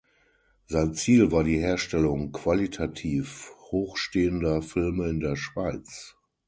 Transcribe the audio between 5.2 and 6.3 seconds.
Schweiz.